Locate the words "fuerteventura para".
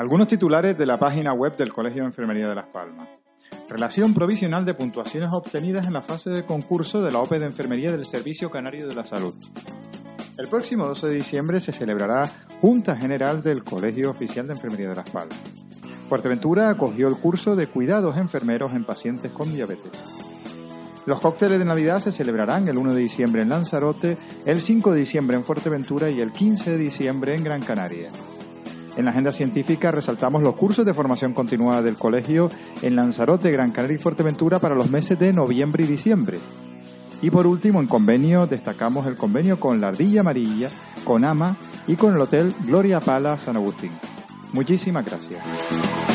34.00-34.74